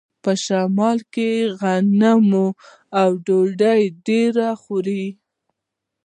[0.23, 1.29] په شمال کې
[1.59, 2.29] غنم
[2.99, 5.05] او ډوډۍ ډیره خوري.